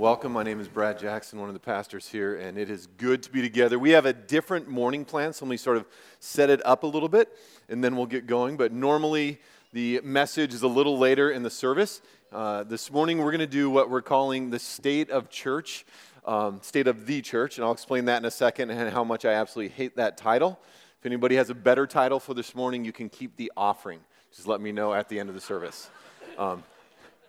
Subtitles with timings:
[0.00, 0.32] Welcome.
[0.32, 3.30] My name is Brad Jackson, one of the pastors here, and it is good to
[3.30, 3.78] be together.
[3.78, 5.84] We have a different morning plan, so let me sort of
[6.20, 7.36] set it up a little bit,
[7.68, 8.56] and then we'll get going.
[8.56, 9.40] But normally,
[9.74, 12.00] the message is a little later in the service.
[12.32, 15.84] Uh, this morning, we're going to do what we're calling the state of church,
[16.24, 19.26] um, state of the church, and I'll explain that in a second and how much
[19.26, 20.58] I absolutely hate that title.
[20.98, 24.00] If anybody has a better title for this morning, you can keep the offering.
[24.34, 25.90] Just let me know at the end of the service.
[26.38, 26.62] Um,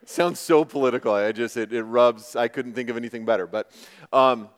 [0.05, 1.13] sounds so political.
[1.13, 3.47] I just, it, it rubs, I couldn't think of anything better.
[3.47, 3.71] But
[4.11, 4.49] um,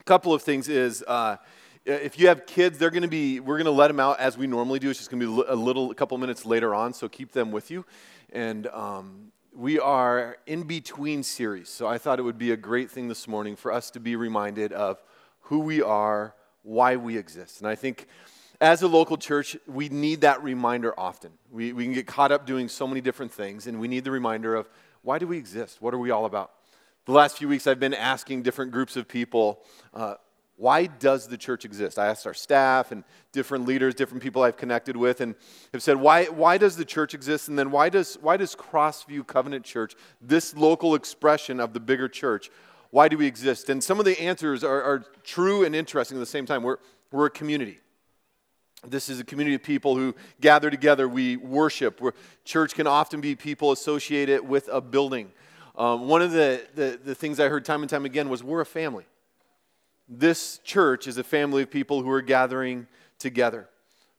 [0.00, 1.36] a couple of things is, uh,
[1.84, 4.38] if you have kids, they're going to be, we're going to let them out as
[4.38, 4.88] we normally do.
[4.90, 7.52] It's just going to be a little, a couple minutes later on, so keep them
[7.52, 7.84] with you.
[8.32, 12.90] And um, we are in between series, so I thought it would be a great
[12.90, 15.02] thing this morning for us to be reminded of
[15.42, 17.60] who we are, why we exist.
[17.60, 18.08] And I think
[18.60, 21.32] as a local church, we need that reminder often.
[21.50, 24.10] We, we can get caught up doing so many different things, and we need the
[24.10, 24.68] reminder of
[25.02, 25.82] why do we exist?
[25.82, 26.52] What are we all about?
[27.04, 30.14] The last few weeks, I've been asking different groups of people, uh,
[30.56, 31.98] why does the church exist?
[31.98, 33.02] I asked our staff and
[33.32, 35.34] different leaders, different people I've connected with, and
[35.72, 37.48] have said, why, why does the church exist?
[37.48, 42.08] And then why does, why does Crossview Covenant Church, this local expression of the bigger
[42.08, 42.50] church,
[42.90, 43.68] why do we exist?
[43.68, 46.62] And some of the answers are, are true and interesting at the same time.
[46.62, 46.78] We're,
[47.10, 47.80] we're a community.
[48.86, 51.08] This is a community of people who gather together.
[51.08, 52.00] We worship.
[52.00, 52.12] We're,
[52.44, 55.32] church can often be people associated with a building.
[55.76, 58.60] Um, one of the, the, the things I heard time and time again was we're
[58.60, 59.06] a family.
[60.08, 62.86] This church is a family of people who are gathering
[63.18, 63.68] together.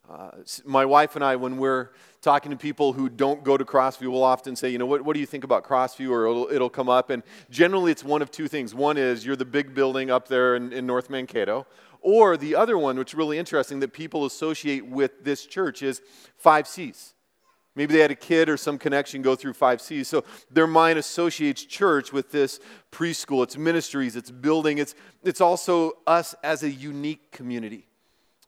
[0.09, 0.29] Uh,
[0.65, 1.89] my wife and I, when we're
[2.21, 5.13] talking to people who don't go to Crossview, we'll often say, you know, what, what
[5.13, 6.09] do you think about Crossview?
[6.09, 7.09] Or it'll, it'll, come up.
[7.09, 8.75] And generally, it's one of two things.
[8.75, 11.65] One is you're the big building up there in, in North Mankato,
[12.05, 16.03] or the other one, which is really interesting that people associate with this church, is
[16.37, 17.15] five C's.
[17.73, 20.07] Maybe they had a kid or some connection go through five C's.
[20.07, 22.59] So their mind associates church with this
[22.91, 24.77] preschool, its ministries, its building.
[24.77, 27.87] It's, it's also us as a unique community.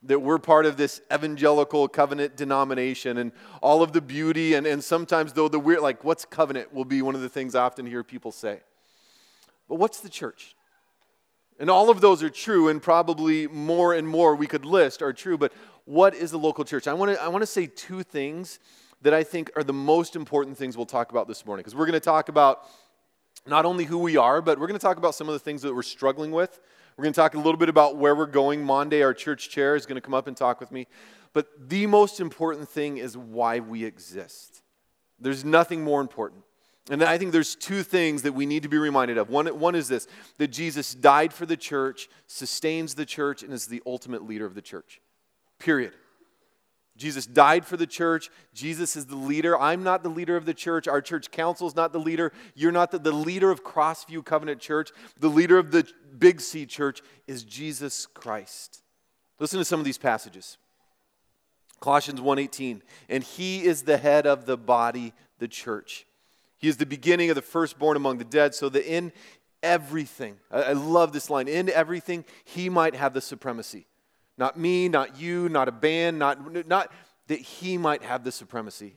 [0.03, 3.31] That we're part of this evangelical covenant denomination and
[3.61, 7.01] all of the beauty, and, and sometimes, though, the weird, like, what's covenant will be
[7.01, 8.59] one of the things I often hear people say.
[9.67, 10.55] But what's the church?
[11.59, 15.13] And all of those are true, and probably more and more we could list are
[15.13, 15.37] true.
[15.37, 15.53] But
[15.85, 16.87] what is the local church?
[16.87, 18.59] I want to I want to say two things
[19.01, 21.61] that I think are the most important things we'll talk about this morning.
[21.61, 22.63] Because we're going to talk about
[23.45, 25.61] not only who we are, but we're going to talk about some of the things
[25.61, 26.59] that we're struggling with.
[26.97, 28.65] We're going to talk a little bit about where we're going.
[28.65, 30.87] Mandy, our church chair is going to come up and talk with me.
[31.33, 34.63] But the most important thing is why we exist.
[35.19, 36.43] There's nothing more important.
[36.89, 39.29] And I think there's two things that we need to be reminded of.
[39.29, 43.67] One, one is this that Jesus died for the church, sustains the church, and is
[43.67, 45.01] the ultimate leader of the church.
[45.59, 45.93] Period.
[46.95, 48.29] Jesus died for the church.
[48.53, 49.59] Jesus is the leader.
[49.59, 50.87] I'm not the leader of the church.
[50.87, 52.31] Our church council is not the leader.
[52.55, 54.91] You're not the, the leader of Crossview Covenant Church.
[55.19, 55.87] The leader of the
[56.17, 58.81] Big C Church is Jesus Christ.
[59.39, 60.57] Listen to some of these passages.
[61.79, 66.07] Colossians 1:18, and he is the head of the body, the church.
[66.57, 69.11] He is the beginning of the firstborn among the dead, so that in
[69.61, 73.87] everything, I love this line, in everything, he might have the supremacy.
[74.37, 76.91] Not me, not you, not a band, not, not
[77.27, 78.95] that he might have the supremacy.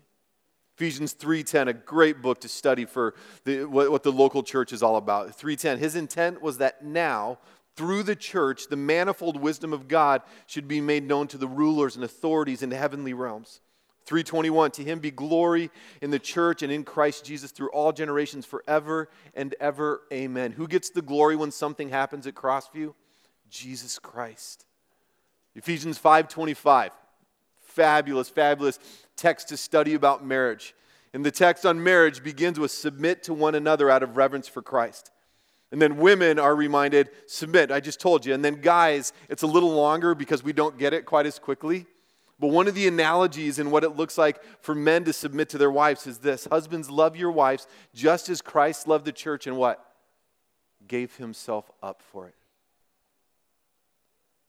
[0.77, 4.83] Ephesians 3:10, a great book to study for the, what, what the local church is
[4.83, 5.29] all about.
[5.39, 7.39] 3:10, his intent was that now,
[7.77, 11.97] through the church, the manifold wisdom of God should be made known to the rulers
[11.97, 13.61] and authorities in the heavenly realms.
[14.07, 18.47] 321 To him be glory in the church and in Christ Jesus through all generations
[18.47, 20.03] forever and ever.
[20.13, 20.53] Amen.
[20.53, 22.95] Who gets the glory when something happens at Crossview?
[23.49, 24.65] Jesus Christ.
[25.55, 26.93] Ephesians 5:25.
[27.61, 28.79] Fabulous, fabulous
[29.17, 30.75] text to study about marriage.
[31.13, 34.63] And the text on marriage begins with submit to one another out of reverence for
[34.63, 35.11] Christ.
[35.73, 37.71] And then women are reminded, submit.
[37.71, 38.35] I just told you.
[38.35, 41.87] And then guys, it's a little longer because we don't get it quite as quickly.
[42.41, 45.59] But one of the analogies in what it looks like for men to submit to
[45.59, 49.59] their wives is this Husbands, love your wives just as Christ loved the church and
[49.59, 49.85] what?
[50.89, 52.35] Gave himself up for it.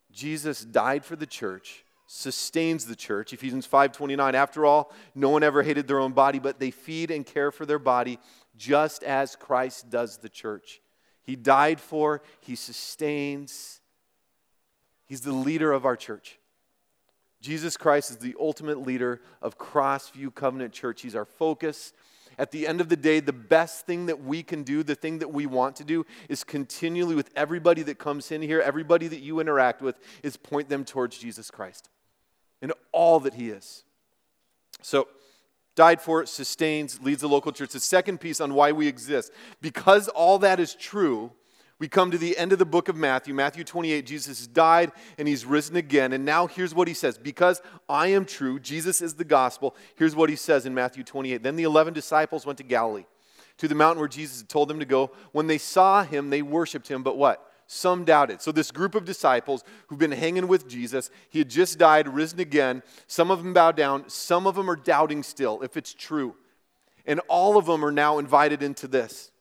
[0.09, 3.33] Jesus died for the church, sustains the church.
[3.33, 4.35] Ephesians 5:29.
[4.35, 7.65] After all, no one ever hated their own body, but they feed and care for
[7.65, 8.19] their body
[8.55, 10.81] just as Christ does the church.
[11.23, 13.81] He died for, he sustains.
[15.05, 16.39] He's the leader of our church.
[17.41, 21.01] Jesus Christ is the ultimate leader of Crossview Covenant Church.
[21.01, 21.91] He's our focus.
[22.37, 25.19] At the end of the day, the best thing that we can do, the thing
[25.19, 29.19] that we want to do, is continually with everybody that comes in here, everybody that
[29.19, 31.89] you interact with, is point them towards Jesus Christ
[32.61, 33.83] and all that He is.
[34.81, 35.07] So,
[35.75, 37.71] died for, sustains, leads the local church.
[37.71, 39.31] The second piece on why we exist.
[39.61, 41.31] Because all that is true,
[41.81, 44.05] we come to the end of the book of Matthew, Matthew 28.
[44.05, 46.13] Jesus died and he's risen again.
[46.13, 49.75] And now here's what he says Because I am true, Jesus is the gospel.
[49.95, 51.41] Here's what he says in Matthew 28.
[51.41, 53.05] Then the 11 disciples went to Galilee,
[53.57, 55.09] to the mountain where Jesus had told them to go.
[55.31, 57.51] When they saw him, they worshiped him, but what?
[57.65, 58.43] Some doubted.
[58.43, 62.39] So, this group of disciples who've been hanging with Jesus, he had just died, risen
[62.39, 62.83] again.
[63.07, 66.35] Some of them bow down, some of them are doubting still if it's true.
[67.07, 69.31] And all of them are now invited into this.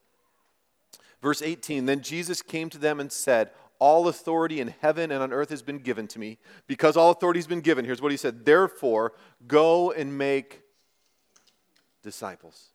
[1.23, 5.33] Verse 18 Then Jesus came to them and said, All authority in heaven and on
[5.33, 6.39] earth has been given to me.
[6.67, 9.13] Because all authority has been given, here's what he said Therefore,
[9.47, 10.63] go and make
[12.03, 12.71] disciples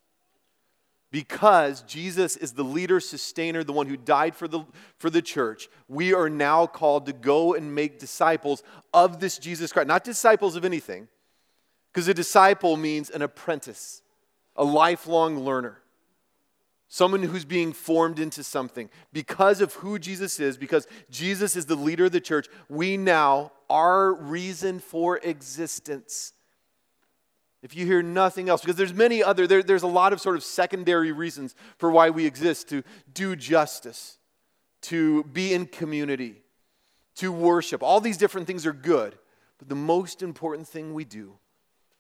[1.16, 4.66] because Jesus is the leader, sustainer, the one who died for the,
[4.98, 8.64] for the church, we are now called to go and make disciples
[8.94, 9.88] of this Jesus Christ.
[9.88, 11.08] Not disciples of anything,
[11.94, 14.02] because a disciple means an apprentice,
[14.58, 15.80] a lifelong learner,
[16.88, 18.90] someone who's being formed into something.
[19.12, 23.52] Because of who Jesus is, because Jesus is the leader of the church, we now,
[23.70, 26.34] our reason for existence
[27.66, 30.36] if you hear nothing else because there's many other there, there's a lot of sort
[30.36, 34.20] of secondary reasons for why we exist to do justice
[34.82, 36.44] to be in community
[37.16, 39.18] to worship all these different things are good
[39.58, 41.40] but the most important thing we do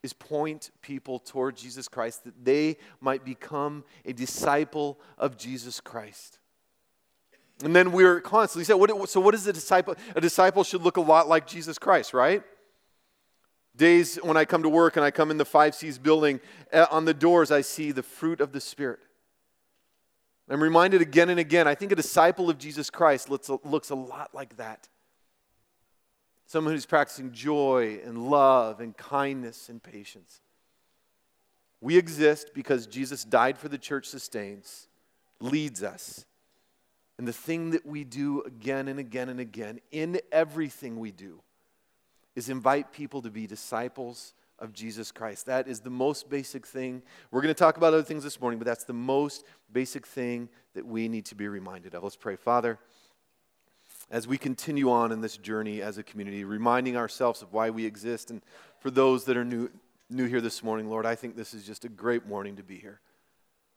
[0.05, 6.39] is point people toward jesus christ that they might become a disciple of jesus christ
[7.63, 10.95] and then we're constantly saying what, so what is a disciple a disciple should look
[10.95, 12.43] a lot like jesus christ right
[13.75, 16.39] Days when I come to work and I come in the 5Cs building,
[16.71, 18.99] uh, on the doors I see the fruit of the Spirit.
[20.49, 23.95] I'm reminded again and again, I think a disciple of Jesus Christ looks looks a
[23.95, 24.87] lot like that.
[26.45, 30.41] Someone who's practicing joy and love and kindness and patience.
[31.81, 34.87] We exist because Jesus died for the church, sustains,
[35.39, 36.25] leads us.
[37.17, 41.41] And the thing that we do again and again and again in everything we do
[42.35, 45.45] is invite people to be disciples of Jesus Christ.
[45.45, 47.01] That is the most basic thing.
[47.31, 50.49] We're going to talk about other things this morning, but that's the most basic thing
[50.73, 52.03] that we need to be reminded of.
[52.03, 52.35] Let's pray.
[52.35, 52.79] Father,
[54.09, 57.85] as we continue on in this journey as a community, reminding ourselves of why we
[57.85, 58.41] exist, and
[58.79, 59.69] for those that are new,
[60.09, 62.77] new here this morning, Lord, I think this is just a great morning to be
[62.77, 62.99] here.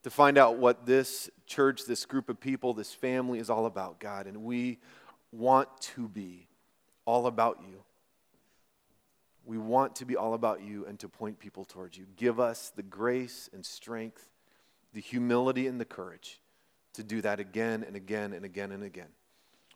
[0.05, 3.99] To find out what this church, this group of people, this family is all about,
[3.99, 4.27] God.
[4.27, 4.79] And we
[5.33, 6.47] want to be
[7.05, 7.83] all about you.
[9.45, 12.07] We want to be all about you and to point people towards you.
[12.17, 14.29] Give us the grace and strength,
[14.93, 16.39] the humility and the courage
[16.95, 19.09] to do that again and again and again and again.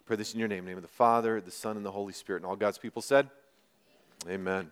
[0.05, 1.93] Pray this in your name, in the name of the Father, the Son, and the
[1.93, 2.43] Holy Spirit.
[2.43, 3.31] And all God's people said,
[4.29, 4.71] Amen.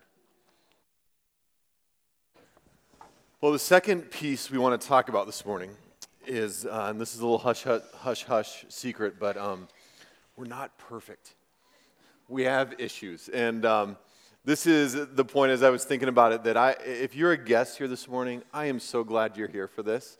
[3.40, 5.70] Well, the second piece we want to talk about this morning
[6.26, 9.68] is, uh, and this is a little hush hush, hush, hush secret, but um,
[10.36, 11.34] we're not perfect.
[12.28, 13.28] We have issues.
[13.28, 13.96] And um,
[14.44, 17.38] this is the point as I was thinking about it that I, if you're a
[17.38, 20.18] guest here this morning, I am so glad you're here for this.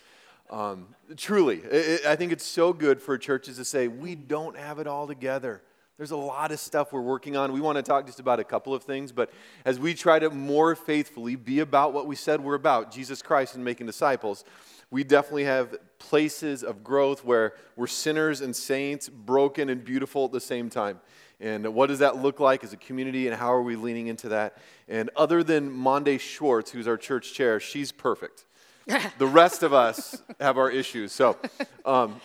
[0.50, 4.80] Um, truly, it, I think it's so good for churches to say, we don't have
[4.80, 5.62] it all together.
[5.96, 7.52] There's a lot of stuff we're working on.
[7.52, 9.30] We want to talk just about a couple of things, but
[9.64, 13.54] as we try to more faithfully be about what we said we're about, Jesus Christ
[13.54, 14.44] and making disciples,
[14.90, 20.32] we definitely have places of growth where we're sinners and saints, broken and beautiful at
[20.32, 21.00] the same time.
[21.38, 24.30] And what does that look like as a community, and how are we leaning into
[24.30, 24.56] that?
[24.88, 28.46] And other than Mandy Schwartz, who's our church chair, she's perfect.
[29.18, 31.12] the rest of us have our issues.
[31.12, 31.36] So,
[31.84, 32.20] um,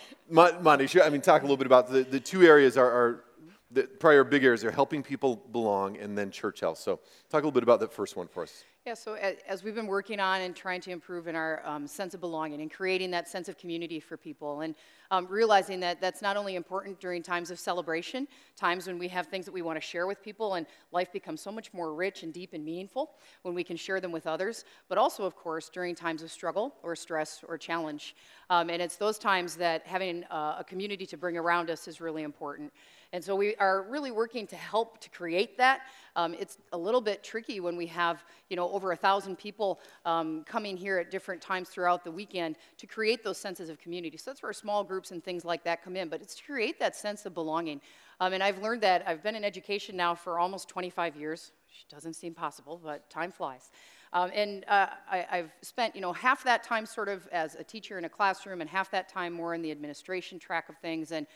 [1.02, 3.24] I mean, talk a little bit about the, the two areas are, are
[3.70, 6.78] the, our big areas are helping people belong and then church health.
[6.78, 8.64] So, talk a little bit about that first one for us.
[8.86, 12.14] Yeah, so as we've been working on and trying to improve in our um, sense
[12.14, 14.76] of belonging and creating that sense of community for people, and
[15.10, 19.26] um, realizing that that's not only important during times of celebration, times when we have
[19.26, 22.22] things that we want to share with people, and life becomes so much more rich
[22.22, 23.10] and deep and meaningful
[23.42, 26.72] when we can share them with others, but also, of course, during times of struggle
[26.84, 28.14] or stress or challenge.
[28.50, 32.00] Um, and it's those times that having uh, a community to bring around us is
[32.00, 32.72] really important.
[33.12, 35.82] And so we are really working to help to create that.
[36.16, 39.80] Um, it's a little bit tricky when we have, you know, over a thousand people
[40.04, 44.16] um, coming here at different times throughout the weekend to create those senses of community.
[44.16, 46.08] So that's where small groups and things like that come in.
[46.08, 47.80] But it's to create that sense of belonging.
[48.20, 51.52] Um, and I've learned that I've been in education now for almost 25 years.
[51.68, 53.70] Which doesn't seem possible, but time flies.
[54.12, 57.64] Um, and uh, I, have spent, you know, half that time sort of as a
[57.64, 61.12] teacher in a classroom, and half that time more in the administration track of things.
[61.12, 61.26] And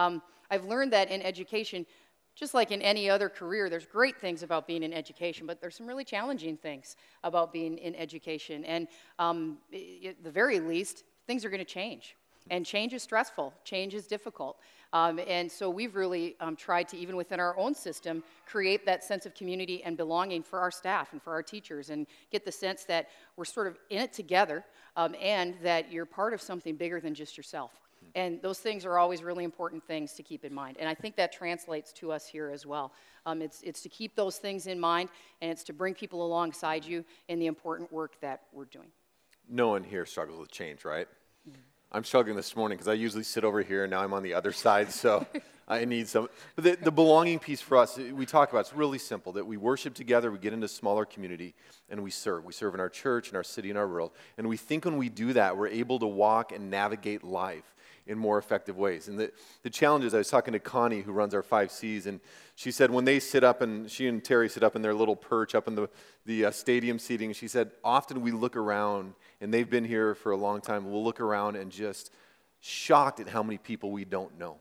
[0.00, 1.86] um, I've learned that in education,
[2.34, 5.76] just like in any other career, there's great things about being in education, but there's
[5.76, 8.64] some really challenging things about being in education.
[8.64, 8.88] And
[9.18, 12.16] um, at the very least, things are going to change.
[12.50, 14.56] And change is stressful, change is difficult.
[14.92, 19.04] Um, and so we've really um, tried to, even within our own system, create that
[19.04, 22.50] sense of community and belonging for our staff and for our teachers and get the
[22.50, 24.64] sense that we're sort of in it together
[24.96, 27.72] um, and that you're part of something bigger than just yourself.
[28.14, 30.76] And those things are always really important things to keep in mind.
[30.78, 32.92] And I think that translates to us here as well.
[33.26, 36.84] Um, it's, it's to keep those things in mind, and it's to bring people alongside
[36.84, 38.88] you in the important work that we're doing.
[39.48, 41.06] No one here struggles with change, right?
[41.92, 44.34] I'm struggling this morning because I usually sit over here and now I'm on the
[44.34, 45.26] other side, so
[45.68, 46.28] I need some.
[46.54, 49.56] But the, the, belonging piece for us, we talk about, it's really simple that we
[49.56, 51.52] worship together, we get into a smaller community,
[51.88, 52.44] and we serve.
[52.44, 54.12] We serve in our church, in our city, in our world.
[54.38, 57.74] And we think when we do that, we're able to walk and navigate life
[58.10, 59.06] in more effective ways.
[59.06, 59.30] And the,
[59.62, 62.20] the challenge is, I was talking to Connie, who runs our five C's, and
[62.56, 65.14] she said when they sit up and she and Terry sit up in their little
[65.14, 65.88] perch up in the,
[66.26, 70.32] the uh, stadium seating, she said often we look around, and they've been here for
[70.32, 72.12] a long time, we'll look around and just
[72.58, 74.56] shocked at how many people we don't know.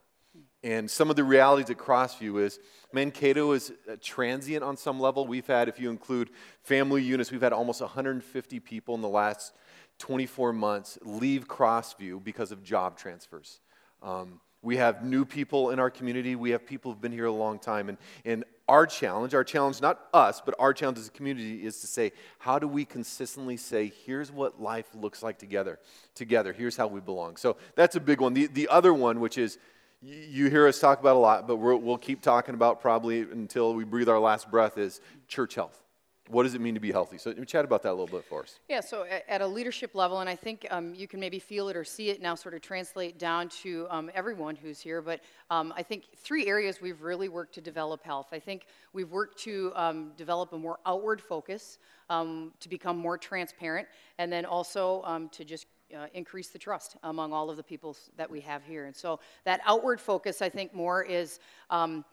[0.64, 2.60] And some of the realities at Crossview is
[2.94, 5.26] Mankato is transient on some level.
[5.26, 6.30] We've had, if you include
[6.62, 9.54] family units, we've had almost 150 people in the last
[10.00, 13.60] 24 months leave Crossview because of job transfers.
[14.02, 16.36] Um, we have new people in our community.
[16.36, 17.88] We have people who've been here a long time.
[17.88, 21.80] And, and our challenge, our challenge, not us, but our challenge as a community is
[21.82, 25.80] to say, how do we consistently say, here's what life looks like together?
[26.14, 27.38] Together, here's how we belong.
[27.38, 28.34] So that's a big one.
[28.34, 29.58] The, the other one, which is,
[30.02, 33.74] you hear us talk about a lot, but we will keep talking about probably until
[33.74, 35.82] we breathe our last breath, is church health
[36.30, 37.18] what does it mean to be healthy?
[37.18, 38.60] So chat about that a little bit for us.
[38.70, 41.76] Yeah, so at a leadership level, and I think um, you can maybe feel it
[41.76, 45.74] or see it now sort of translate down to um, everyone who's here, but um,
[45.76, 48.28] I think three areas we've really worked to develop health.
[48.32, 51.80] I think we've worked to um, develop a more outward focus,
[52.12, 53.88] um, to become more transparent,
[54.20, 57.98] and then also um, to just uh, increase the trust among all of the people
[58.16, 58.86] that we have here.
[58.86, 61.40] And so that outward focus, I think, more is
[61.72, 62.06] um,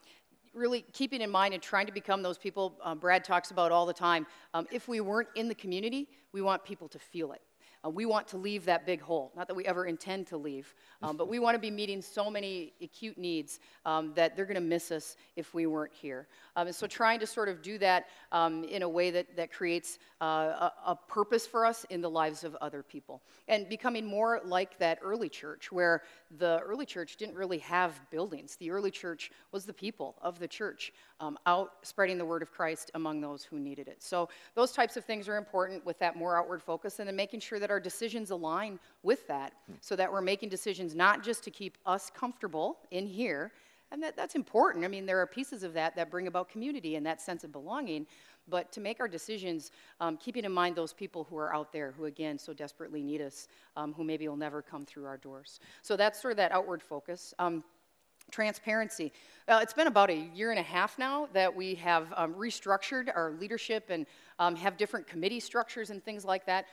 [0.56, 3.86] really keeping in mind and trying to become those people um, Brad talks about all
[3.86, 4.26] the time.
[4.54, 7.42] Um, if we weren't in the community, we want people to feel it.
[7.84, 9.32] Uh, we want to leave that big hole.
[9.36, 12.30] Not that we ever intend to leave, um, but we want to be meeting so
[12.30, 16.26] many acute needs um, that they're going to miss us if we weren't here.
[16.56, 19.52] Um, and so, trying to sort of do that um, in a way that, that
[19.52, 23.22] creates uh, a, a, purpose for us in the lives of other people.
[23.46, 26.02] And becoming more like that early church, where
[26.38, 28.56] the early church didn't really have buildings.
[28.56, 32.50] The early church was the people of the church um, out spreading the word of
[32.50, 34.02] Christ among those who needed it.
[34.02, 37.40] So, those types of things are important with that more outward focus, and then making
[37.40, 41.50] sure that our decisions align with that so that we're making decisions not just to
[41.50, 43.52] keep us comfortable in here.
[43.92, 44.84] And that, that's important.
[44.84, 47.52] I mean, there are pieces of that that bring about community and that sense of
[47.52, 48.06] belonging.
[48.48, 51.92] But to make our decisions, um, keeping in mind those people who are out there
[51.92, 55.60] who, again, so desperately need us, um, who maybe will never come through our doors.
[55.82, 57.34] So that's sort of that outward focus.
[57.38, 57.64] Um,
[58.30, 59.12] transparency.
[59.46, 63.08] Uh, it's been about a year and a half now that we have um, restructured
[63.14, 64.06] our leadership and
[64.38, 66.66] um, have different committee structures and things like that.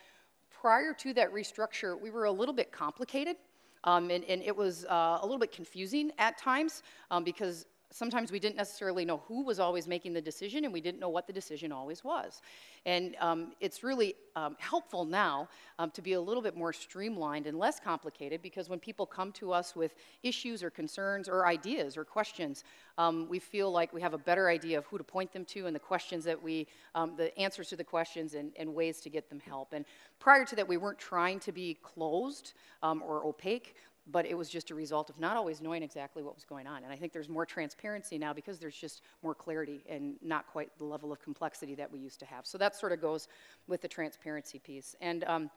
[0.49, 3.35] Prior to that restructure, we were a little bit complicated.
[3.85, 8.31] Um, and, and, it was uh, a little bit confusing at times um, because sometimes
[8.31, 11.27] we didn't necessarily know who was always making the decision, and we didn't know what
[11.27, 12.41] the decision always was.
[12.85, 15.47] And um, it's really um, helpful now
[15.79, 19.31] um, to be a little bit more streamlined and less complicated because when people come
[19.33, 22.63] to us with issues or concerns or ideas or questions,
[22.97, 25.67] um, we feel like we have a better idea of who to point them to
[25.67, 29.09] and the questions that we, um, the answers to the questions and, and, ways to
[29.09, 29.73] get them help.
[29.73, 29.85] And
[30.19, 33.75] prior to that, we weren't trying to be closed um, or opaque
[34.11, 36.83] but it was just a result of not always knowing exactly what was going on.
[36.83, 40.77] And I think there's more transparency now because there's just more clarity and not quite
[40.77, 42.45] the level of complexity that we used to have.
[42.45, 43.27] So that sort of goes
[43.67, 44.95] with the transparency piece.
[44.99, 45.49] And um,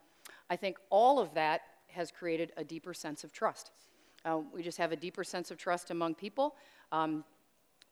[0.49, 3.71] I think all of that has created a deeper sense of trust.
[4.23, 6.55] Uh, we just have a deeper sense of trust among people.
[6.91, 7.23] Um,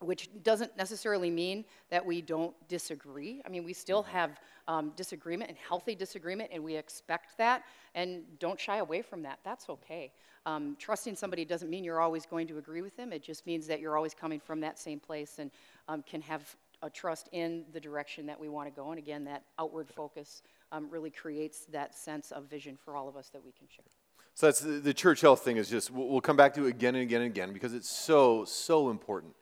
[0.00, 3.40] which doesn't necessarily mean that we don't disagree.
[3.46, 4.12] I mean, we still mm-hmm.
[4.12, 7.62] have um, disagreement and healthy disagreement, and we expect that,
[7.94, 9.38] and don't shy away from that.
[9.44, 10.12] That's okay.
[10.44, 13.12] Um, trusting somebody doesn't mean you're always going to agree with them.
[13.12, 15.50] It just means that you're always coming from that same place and
[15.88, 18.90] um, can have a trust in the direction that we want to go.
[18.90, 23.16] And again, that outward focus um, really creates that sense of vision for all of
[23.16, 23.86] us that we can share.
[24.34, 26.68] So that's the, the church health thing is just, we'll, we'll, come back to it
[26.68, 29.34] again and again and again because it's so, so important.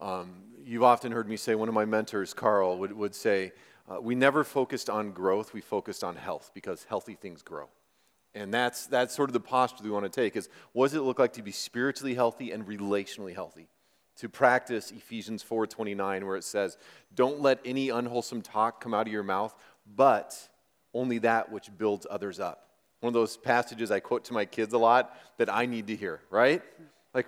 [0.00, 3.52] Um, you've often heard me say, one of my mentors, Carl, would, would say,
[3.88, 7.68] uh, we never focused on growth, we focused on health because healthy things grow.
[8.34, 11.00] And that's, that's sort of the posture we want to take is what does it
[11.00, 13.68] look like to be spiritually healthy and relationally healthy?
[14.16, 16.78] to practice Ephesians 4:29 where it says,
[17.14, 19.54] "Don't let any unwholesome talk come out of your mouth,
[19.86, 20.48] but
[20.94, 24.72] only that which builds others up." One of those passages I quote to my kids
[24.72, 26.62] a lot that I need to hear, right?
[27.12, 27.26] Like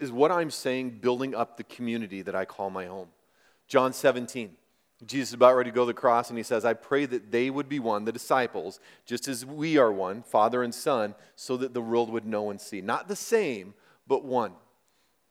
[0.00, 3.08] is what I'm saying building up the community that I call my home?
[3.66, 4.56] John 17.
[5.04, 7.32] Jesus is about ready to go to the cross, and he says, I pray that
[7.32, 11.56] they would be one, the disciples, just as we are one, Father and Son, so
[11.56, 12.80] that the world would know and see.
[12.80, 13.74] Not the same,
[14.06, 14.52] but one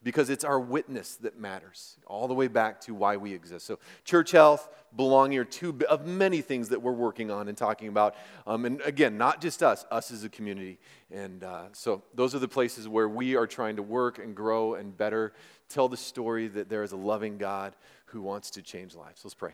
[0.03, 3.65] because it's our witness that matters, all the way back to why we exist.
[3.65, 7.87] So, church health, belonging are two of many things that we're working on and talking
[7.87, 8.15] about.
[8.47, 10.79] Um, and again, not just us, us as a community.
[11.11, 14.73] And uh, so, those are the places where we are trying to work and grow
[14.73, 15.33] and better
[15.69, 19.21] tell the story that there is a loving God who wants to change lives.
[19.23, 19.53] Let's pray.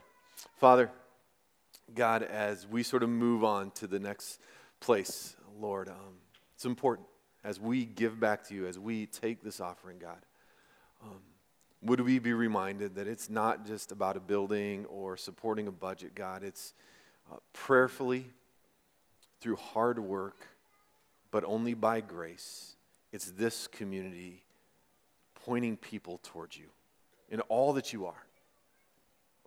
[0.57, 0.89] Father,
[1.93, 4.39] God, as we sort of move on to the next
[4.79, 6.15] place, Lord, um,
[6.55, 7.07] it's important
[7.43, 10.17] as we give back to you, as we take this offering, God.
[11.01, 11.19] Um,
[11.81, 16.15] would we be reminded that it's not just about a building or supporting a budget,
[16.15, 16.43] God?
[16.43, 16.73] It's
[17.31, 18.25] uh, prayerfully,
[19.41, 20.47] through hard work,
[21.31, 22.75] but only by grace.
[23.11, 24.43] It's this community
[25.35, 26.67] pointing people towards you
[27.29, 28.23] in all that you are.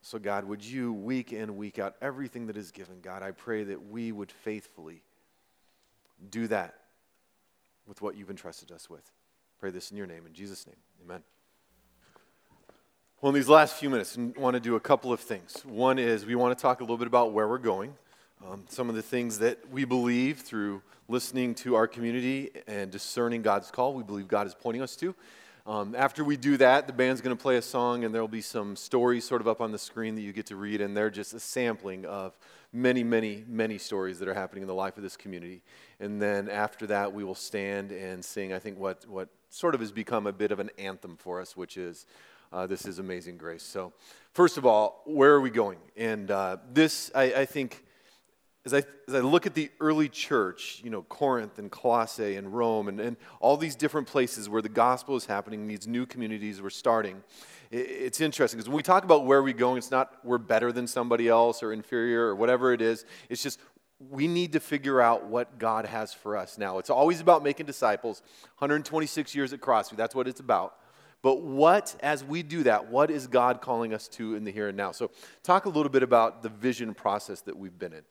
[0.03, 3.65] So, God, would you, week in, week out, everything that is given, God, I pray
[3.65, 5.03] that we would faithfully
[6.31, 6.75] do that
[7.87, 9.11] with what you've entrusted us with.
[9.59, 10.77] Pray this in your name, in Jesus' name.
[11.05, 11.23] Amen.
[13.23, 15.63] Well, in these last few minutes, I want to do a couple of things.
[15.67, 17.93] One is we want to talk a little bit about where we're going,
[18.49, 23.43] um, some of the things that we believe through listening to our community and discerning
[23.43, 25.15] God's call, we believe God is pointing us to.
[25.67, 28.27] Um, after we do that, the band's going to play a song, and there will
[28.27, 30.97] be some stories sort of up on the screen that you get to read, and
[30.97, 32.39] they're just a sampling of
[32.73, 35.61] many, many, many stories that are happening in the life of this community.
[36.01, 39.83] And then after that, we will stand and sing, I think, what, what sort of
[39.83, 42.07] has become a bit of an anthem for us, which is
[42.53, 43.63] uh, this is amazing grace.
[43.63, 43.93] So,
[44.33, 45.79] first of all, where are we going?
[45.97, 47.85] And uh, this, I, I, think,
[48.65, 52.53] as I, as I look at the early church, you know, Corinth and Colossae and
[52.53, 56.61] Rome and, and all these different places where the gospel is happening, these new communities
[56.61, 57.23] were starting,
[57.71, 60.73] it, it's interesting because when we talk about where we're going, it's not we're better
[60.73, 63.05] than somebody else or inferior or whatever it is.
[63.29, 63.61] It's just
[64.09, 66.79] we need to figure out what God has for us now.
[66.79, 68.23] It's always about making disciples.
[68.59, 70.80] 126 years at Crossview, that's what it's about.
[71.23, 74.69] But what, as we do that, what is God calling us to in the here
[74.69, 74.93] and now?
[74.93, 75.11] So,
[75.43, 78.03] talk a little bit about the vision process that we've been in.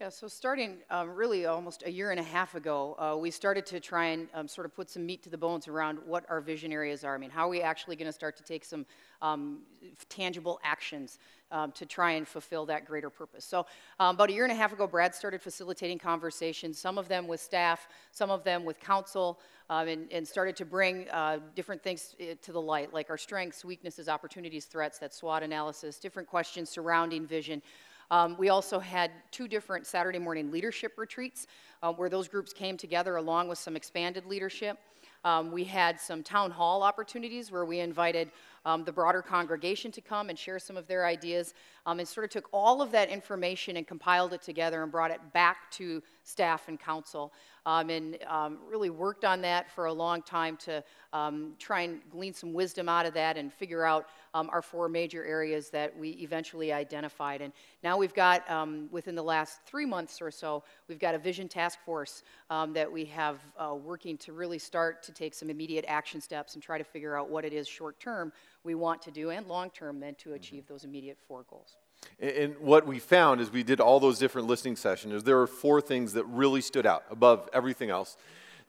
[0.00, 3.64] Yeah, so starting um, really almost a year and a half ago, uh, we started
[3.66, 6.40] to try and um, sort of put some meat to the bones around what our
[6.40, 7.14] vision areas are.
[7.14, 8.86] I mean, how are we actually going to start to take some
[9.22, 9.60] um,
[10.08, 11.20] tangible actions
[11.54, 13.44] um, to try and fulfill that greater purpose?
[13.44, 13.66] So,
[13.98, 17.26] um, about a year and a half ago, Brad started facilitating conversations, some of them
[17.26, 19.40] with staff, some of them with council,
[19.70, 23.16] um, and, and, started to bring uh, different things eh, to the light, like our
[23.16, 27.62] strengths, weaknesses, opportunities, threats, that SWOT analysis, different questions surrounding vision.
[28.10, 31.46] Um, we also had two different Saturday morning leadership retreats
[31.82, 34.78] uh, where those groups came together along with some expanded leadership.
[35.24, 38.30] Um, we had some town hall opportunities where we invited
[38.64, 41.54] um, the broader congregation to come and share some of their ideas
[41.86, 45.10] um, and sort of took all of that information and compiled it together and brought
[45.10, 47.32] it back to staff and council
[47.66, 52.00] um, and um, really worked on that for a long time to um, try and
[52.10, 55.96] glean some wisdom out of that and figure out um, our four major areas that
[55.96, 57.40] we eventually identified.
[57.40, 61.18] And now we've got, um, within the last three months or so, we've got a
[61.18, 65.48] vision task force um, that we have uh, working to really start to take some
[65.48, 68.32] immediate action steps and try to figure out what it is short term
[68.64, 71.76] we want to do and long term then to achieve those immediate four goals.
[72.20, 75.46] And what we found as we did all those different listening sessions is there were
[75.46, 78.16] four things that really stood out above everything else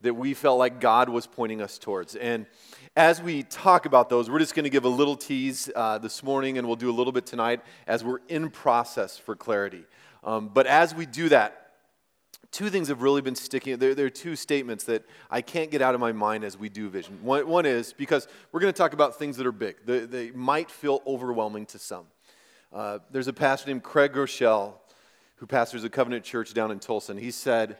[0.01, 2.15] that we felt like God was pointing us towards.
[2.15, 2.45] And
[2.95, 6.21] as we talk about those, we're just going to give a little tease uh, this
[6.23, 9.83] morning and we'll do a little bit tonight as we're in process for clarity.
[10.23, 11.64] Um, but as we do that,
[12.55, 13.77] two things have really been sticking.
[13.77, 16.69] There, there, are two statements that I can't get out of my mind as we
[16.69, 17.19] do vision.
[17.21, 20.31] One, one is because we're going to talk about things that are big, they, they
[20.31, 22.05] might feel overwhelming to some.
[22.71, 24.75] Uh, there's a pastor named Craig Groeschel
[25.35, 27.77] who pastors a covenant church down in Tulsa, and he said,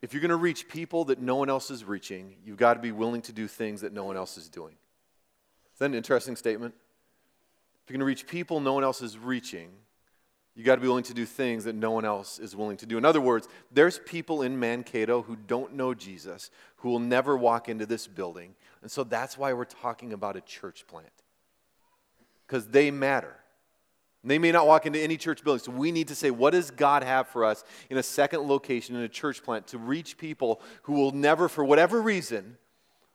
[0.00, 2.80] if you're going to reach people that no one else is reaching, you've got to
[2.80, 4.72] be willing to do things that no one else is doing.
[5.74, 6.74] Is that an interesting statement?
[7.84, 9.68] If you're going to reach people no one else is reaching,
[10.58, 12.86] you got to be willing to do things that no one else is willing to
[12.86, 12.98] do.
[12.98, 17.68] In other words, there's people in Mankato who don't know Jesus, who will never walk
[17.68, 18.56] into this building.
[18.82, 21.12] And so that's why we're talking about a church plant.
[22.44, 23.36] Because they matter.
[24.24, 25.62] They may not walk into any church building.
[25.62, 28.96] So we need to say, what does God have for us in a second location
[28.96, 32.58] in a church plant to reach people who will never, for whatever reason,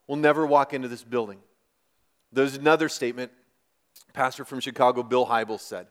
[0.07, 1.39] will never walk into this building?
[2.31, 3.33] There's another statement,
[4.13, 5.87] pastor from Chicago, Bill Hybels said.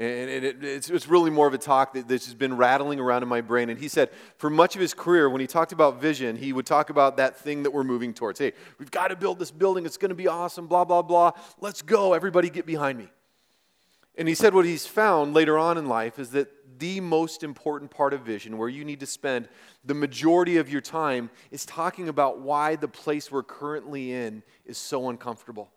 [0.00, 3.22] And it, it's, it's, really more of a talk that, that's just been rattling around
[3.22, 3.68] in my brain.
[3.68, 4.08] And he said,
[4.38, 7.38] for much of his career, when he talked about vision, he would talk about that
[7.38, 8.38] thing that we're moving towards.
[8.38, 9.84] Hey, we've got to build this building.
[9.84, 11.32] It's going to be awesome, blah, blah, blah.
[11.60, 12.14] Let's go.
[12.14, 13.10] Everybody get behind me.
[14.16, 17.90] And he said what he's found later on in life is that the most important
[17.90, 19.50] part of vision, where you need to spend
[19.84, 24.78] the majority of your time, is talking about why the place we're currently in is
[24.78, 25.70] so uncomfortable.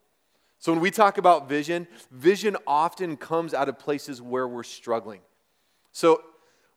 [0.63, 5.19] So when we talk about vision, vision often comes out of places where we're struggling.
[5.91, 6.23] So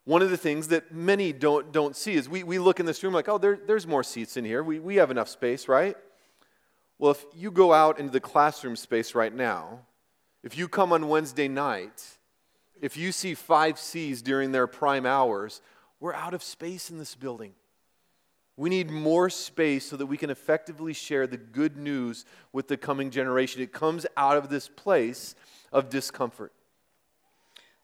[0.02, 3.04] one of the things that many don't, don't see is we, we look in this
[3.04, 4.64] room like, oh, there, there's more seats in here.
[4.64, 5.96] We, we have enough space, right?
[6.98, 9.82] Well, if you go out into the classroom space right now,
[10.42, 12.02] if you come on Wednesday night,
[12.82, 15.62] if you see five C's during their prime hours,
[16.00, 17.52] we're out of space in this building.
[18.56, 22.76] We need more space so that we can effectively share the good news with the
[22.78, 23.60] coming generation.
[23.60, 25.34] It comes out of this place
[25.72, 26.52] of discomfort.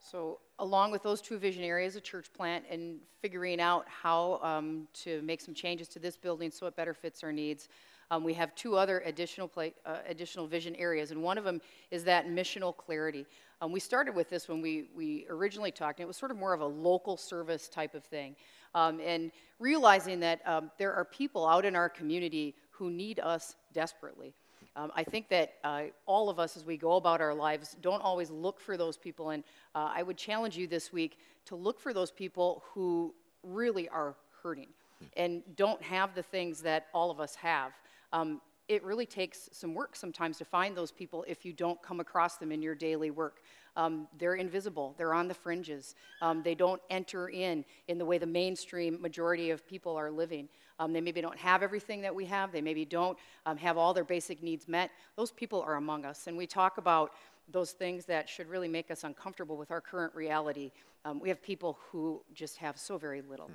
[0.00, 4.88] So, along with those two vision areas, a church plant, and figuring out how um,
[4.94, 7.68] to make some changes to this building so it better fits our needs,
[8.10, 11.60] um, we have two other additional, play, uh, additional vision areas, and one of them
[11.90, 13.26] is that missional clarity.
[13.62, 16.36] Um, we started with this when we, we originally talked, and it was sort of
[16.36, 18.36] more of a local service type of thing
[18.74, 23.54] um, and realizing that um, there are people out in our community who need us
[23.72, 24.34] desperately.
[24.74, 28.00] Um, I think that uh, all of us, as we go about our lives, don't
[28.00, 29.30] always look for those people.
[29.30, 33.88] And uh, I would challenge you this week to look for those people who really
[33.88, 34.68] are hurting
[35.16, 37.72] and don't have the things that all of us have.
[38.12, 42.00] Um, it really takes some work sometimes to find those people if you don't come
[42.00, 43.42] across them in your daily work.
[43.76, 48.18] Um, they're invisible, they're on the fringes, um, they don't enter in in the way
[48.18, 50.48] the mainstream majority of people are living.
[50.78, 53.94] Um, they maybe don't have everything that we have, they maybe don't um, have all
[53.94, 54.90] their basic needs met.
[55.16, 57.12] Those people are among us, and we talk about
[57.50, 60.70] those things that should really make us uncomfortable with our current reality.
[61.04, 63.50] Um, we have people who just have so very little.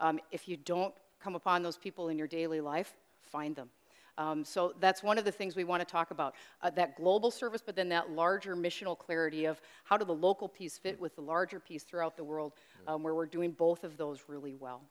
[0.00, 0.18] Hmm.
[0.30, 3.70] if you don't come upon those people in your daily life, find them.
[4.18, 7.30] Um, so that's one of the things we want to talk about uh, that global
[7.30, 11.14] service, but then that larger missional clarity of how do the local piece fit with
[11.16, 12.52] the larger piece throughout the world,
[12.86, 14.82] um, where we're doing both of those really well.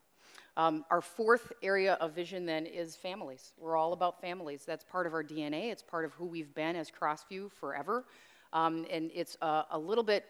[0.57, 3.53] Um, our fourth area of vision then is families.
[3.57, 4.63] We're all about families.
[4.65, 8.05] That's part of our DNA, it's part of who we've been as Crossview forever.
[8.53, 10.25] Um, and it's a, a little bit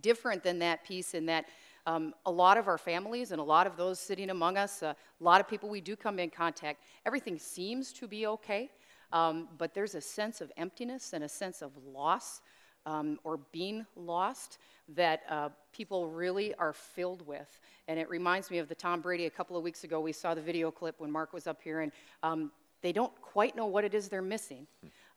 [0.00, 1.46] different than that piece in that
[1.88, 4.92] um, a lot of our families and a lot of those sitting among us, uh,
[5.20, 8.70] a lot of people we do come in contact, everything seems to be okay,
[9.10, 12.42] um, but there's a sense of emptiness and a sense of loss
[12.84, 14.58] um, or being lost
[14.94, 17.58] that uh, people really are filled with.
[17.88, 19.98] And it reminds me of the Tom Brady a couple of weeks ago.
[19.98, 21.90] We saw the video clip when Mark was up here, and
[22.22, 24.66] um, they don't quite know what it is they're missing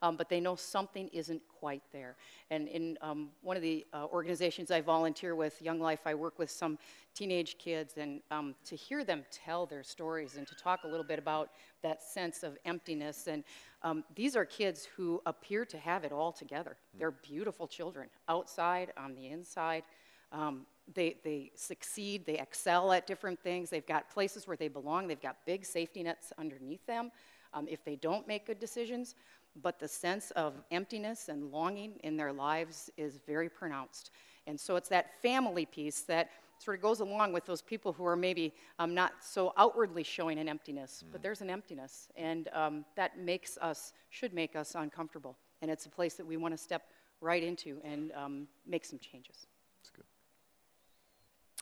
[0.01, 2.15] um, but they know something isn't quite there.
[2.49, 6.39] And in um, one of the uh, organizations I volunteer with, Young Life, I work
[6.39, 6.77] with some
[7.13, 11.05] teenage kids, and um, to hear them tell their stories and to talk a little
[11.05, 11.51] bit about
[11.83, 13.27] that sense of emptiness.
[13.27, 13.43] And
[13.83, 16.77] um, these are kids who appear to have it all together.
[16.97, 19.83] They're beautiful children, outside, on the inside.
[20.31, 23.69] Um, they, they succeed, they excel at different things.
[23.69, 27.11] They've got places where they belong, they've got big safety nets underneath them.
[27.53, 29.15] Um, if they don't make good decisions,
[29.61, 34.11] but the sense of emptiness and longing in their lives is very pronounced.
[34.47, 38.05] And so it's that family piece that sort of goes along with those people who
[38.05, 41.11] are maybe um, not so outwardly showing an emptiness, mm.
[41.11, 42.07] but there's an emptiness.
[42.15, 45.37] And um, that makes us, should make us uncomfortable.
[45.61, 46.83] And it's a place that we want to step
[47.19, 49.47] right into and um, make some changes.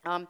[0.05, 0.27] Um,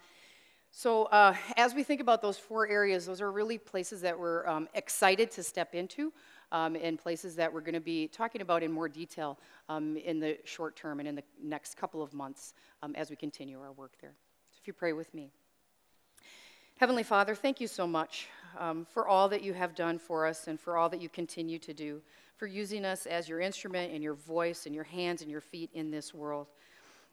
[0.72, 4.48] so, uh, as we think about those four areas, those are really places that we're
[4.48, 6.14] um, excited to step into
[6.52, 10.20] um, and places that we're going to be talking about in more detail um, in
[10.20, 12.54] the short term and in the next couple of months
[12.84, 14.14] um, as we continue our work there.
[14.52, 15.32] So, if you pray with me.
[16.80, 18.28] Heavenly Father, thank you so much
[18.58, 21.60] um, for all that you have done for us and for all that you continue
[21.60, 22.02] to do,
[22.38, 25.70] for using us as your instrument and your voice and your hands and your feet
[25.74, 26.48] in this world.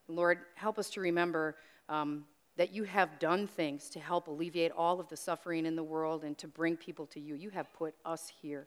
[0.08, 1.56] Lord, help us to remember
[1.88, 2.24] um,
[2.56, 6.24] that you have done things to help alleviate all of the suffering in the world
[6.24, 7.34] and to bring people to you.
[7.34, 8.66] You have put us here.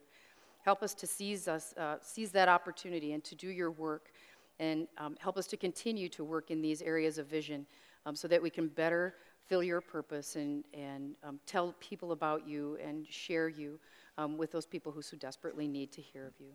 [0.63, 4.11] Help us to seize, us, uh, seize that opportunity and to do your work.
[4.59, 7.65] And um, help us to continue to work in these areas of vision
[8.05, 9.15] um, so that we can better
[9.47, 13.79] fill your purpose and, and um, tell people about you and share you
[14.17, 16.51] um, with those people who so desperately need to hear of you.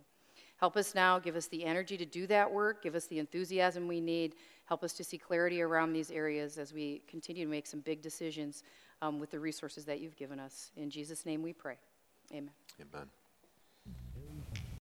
[0.59, 3.89] Help us now, give us the energy to do that work, give us the enthusiasm
[3.89, 4.35] we need,
[4.67, 8.03] help us to see clarity around these areas as we continue to make some big
[8.03, 8.63] decisions
[9.03, 10.71] um, with the resources that you've given us.
[10.77, 11.77] In Jesus' name we pray.
[12.33, 12.51] Amen.
[12.81, 13.09] Amen.